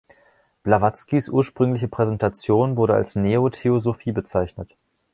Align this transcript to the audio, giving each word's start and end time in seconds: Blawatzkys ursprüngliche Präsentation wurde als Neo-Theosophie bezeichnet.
Blawatzkys 0.63 1.29
ursprüngliche 1.29 1.87
Präsentation 1.87 2.75
wurde 2.75 2.95
als 2.95 3.15
Neo-Theosophie 3.15 4.11
bezeichnet. 4.13 4.75